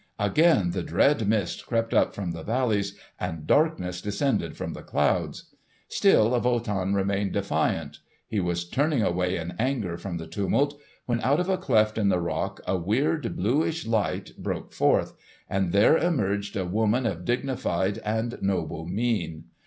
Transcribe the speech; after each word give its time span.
Again 0.17 0.71
the 0.71 0.81
dread 0.81 1.27
mist 1.27 1.67
crept 1.67 1.93
up 1.93 2.15
from 2.15 2.31
the 2.31 2.41
valleys, 2.41 2.97
and 3.19 3.45
darkness 3.45 4.01
descended 4.01 4.57
from 4.57 4.73
the 4.73 4.81
clouds. 4.81 5.53
Still 5.89 6.31
Wotan 6.41 6.95
remained 6.95 7.33
defiant. 7.33 7.99
He 8.27 8.39
was 8.39 8.67
turning 8.67 9.03
away 9.03 9.37
in 9.37 9.53
anger 9.59 9.97
from 9.97 10.17
the 10.17 10.25
tumult, 10.25 10.81
when 11.05 11.21
out 11.21 11.39
of 11.39 11.49
a 11.49 11.57
cleft 11.59 11.99
in 11.99 12.09
the 12.09 12.19
rock 12.19 12.61
a 12.65 12.75
weird 12.79 13.35
bluish 13.35 13.85
light 13.85 14.31
broke 14.39 14.73
forth, 14.73 15.13
and 15.47 15.71
there 15.71 15.99
emerged 15.99 16.55
a 16.57 16.65
woman 16.65 17.05
of 17.05 17.23
dignified 17.23 17.99
and 17.99 18.39
noble 18.41 18.87
mien. 18.87 19.43